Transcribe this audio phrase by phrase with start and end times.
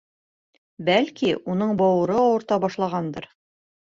[0.87, 3.29] Бәлки, уның бауыры ауырта башлағандыр.